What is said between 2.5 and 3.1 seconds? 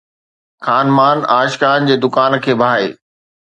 باهه